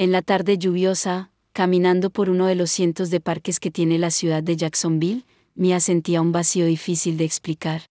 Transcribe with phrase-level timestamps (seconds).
[0.00, 4.10] En la tarde lluviosa, caminando por uno de los cientos de parques que tiene la
[4.10, 7.82] ciudad de Jacksonville, Mia sentía un vacío difícil de explicar.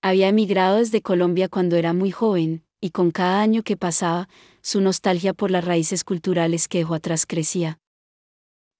[0.00, 4.30] Había emigrado desde Colombia cuando era muy joven, y con cada año que pasaba,
[4.62, 7.76] su nostalgia por las raíces culturales que dejó atrás crecía.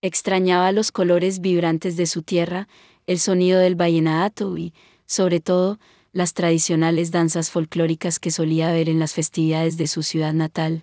[0.01, 2.67] Extrañaba los colores vibrantes de su tierra,
[3.07, 4.73] el sonido del vallenato y,
[5.05, 5.79] sobre todo,
[6.13, 10.83] las tradicionales danzas folclóricas que solía ver en las festividades de su ciudad natal.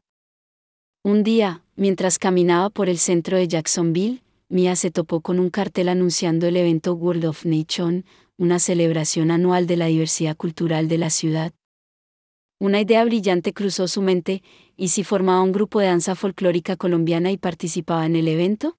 [1.04, 5.88] Un día, mientras caminaba por el centro de Jacksonville, Mia se topó con un cartel
[5.88, 8.04] anunciando el evento World of Nation,
[8.38, 11.54] una celebración anual de la diversidad cultural de la ciudad.
[12.60, 14.44] Una idea brillante cruzó su mente,
[14.76, 18.78] ¿y si formaba un grupo de danza folclórica colombiana y participaba en el evento?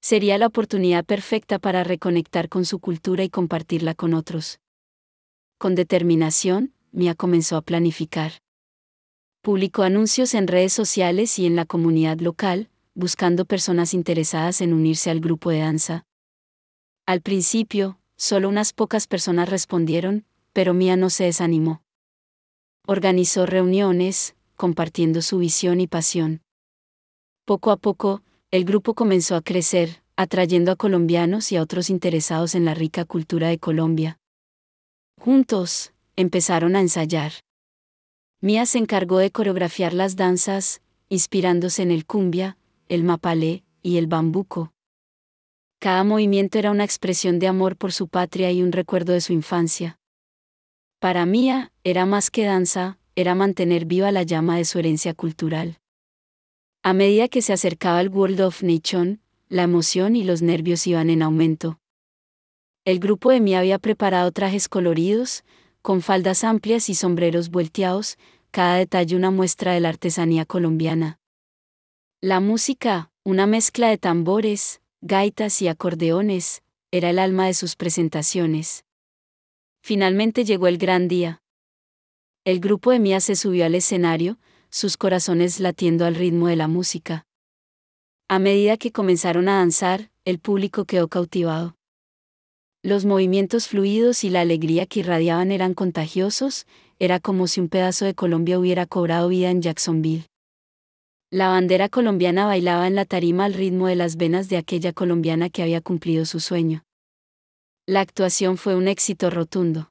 [0.00, 4.58] Sería la oportunidad perfecta para reconectar con su cultura y compartirla con otros.
[5.58, 8.32] Con determinación, Mia comenzó a planificar.
[9.42, 15.10] Publicó anuncios en redes sociales y en la comunidad local, buscando personas interesadas en unirse
[15.10, 16.04] al grupo de danza.
[17.06, 21.82] Al principio, solo unas pocas personas respondieron, pero Mia no se desanimó.
[22.86, 26.42] Organizó reuniones, compartiendo su visión y pasión.
[27.46, 32.54] Poco a poco, el grupo comenzó a crecer, atrayendo a colombianos y a otros interesados
[32.54, 34.18] en la rica cultura de Colombia.
[35.18, 37.32] Juntos, empezaron a ensayar.
[38.42, 42.56] Mía se encargó de coreografiar las danzas, inspirándose en el cumbia,
[42.88, 44.72] el mapalé y el bambuco.
[45.78, 49.34] Cada movimiento era una expresión de amor por su patria y un recuerdo de su
[49.34, 49.98] infancia.
[51.00, 55.78] Para Mía, era más que danza, era mantener viva la llama de su herencia cultural.
[56.82, 61.10] A medida que se acercaba el World of Nation, la emoción y los nervios iban
[61.10, 61.78] en aumento.
[62.86, 65.44] El grupo de Mía había preparado trajes coloridos,
[65.82, 68.18] con faldas amplias y sombreros vuelteados,
[68.50, 71.18] cada detalle una muestra de la artesanía colombiana.
[72.20, 78.84] La música, una mezcla de tambores, gaitas y acordeones, era el alma de sus presentaciones.
[79.82, 81.42] Finalmente llegó el gran día.
[82.44, 84.38] El grupo de Mía se subió al escenario,
[84.70, 87.26] sus corazones latiendo al ritmo de la música.
[88.28, 91.76] A medida que comenzaron a danzar, el público quedó cautivado.
[92.82, 96.66] Los movimientos fluidos y la alegría que irradiaban eran contagiosos,
[96.98, 100.24] era como si un pedazo de Colombia hubiera cobrado vida en Jacksonville.
[101.30, 105.50] La bandera colombiana bailaba en la tarima al ritmo de las venas de aquella colombiana
[105.50, 106.82] que había cumplido su sueño.
[107.84, 109.90] La actuación fue un éxito rotundo.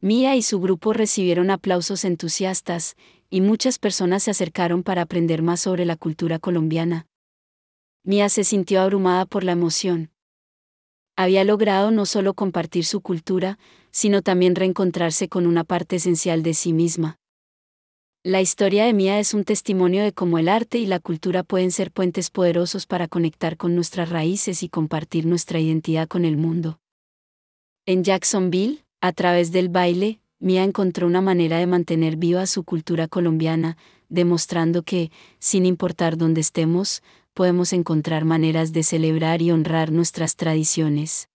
[0.00, 2.96] Mía y su grupo recibieron aplausos entusiastas,
[3.30, 7.06] y muchas personas se acercaron para aprender más sobre la cultura colombiana.
[8.02, 10.10] Mía se sintió abrumada por la emoción
[11.16, 13.58] había logrado no solo compartir su cultura,
[13.90, 17.18] sino también reencontrarse con una parte esencial de sí misma.
[18.22, 21.70] La historia de Mía es un testimonio de cómo el arte y la cultura pueden
[21.70, 26.80] ser puentes poderosos para conectar con nuestras raíces y compartir nuestra identidad con el mundo.
[27.86, 33.08] En Jacksonville, a través del baile, Mía encontró una manera de mantener viva su cultura
[33.08, 33.76] colombiana,
[34.08, 37.02] demostrando que, sin importar dónde estemos,
[37.36, 41.28] podemos encontrar maneras de celebrar y honrar nuestras tradiciones.